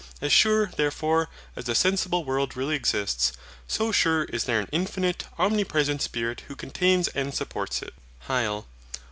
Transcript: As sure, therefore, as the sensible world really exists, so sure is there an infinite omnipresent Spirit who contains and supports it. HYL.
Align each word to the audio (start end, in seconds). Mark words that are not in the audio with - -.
As 0.19 0.31
sure, 0.33 0.65
therefore, 0.77 1.29
as 1.55 1.65
the 1.65 1.75
sensible 1.75 2.23
world 2.25 2.57
really 2.57 2.73
exists, 2.73 3.33
so 3.67 3.91
sure 3.91 4.23
is 4.23 4.45
there 4.45 4.59
an 4.59 4.67
infinite 4.71 5.25
omnipresent 5.37 6.01
Spirit 6.01 6.41
who 6.47 6.55
contains 6.55 7.07
and 7.09 7.35
supports 7.35 7.83
it. 7.83 7.93
HYL. 8.27 8.65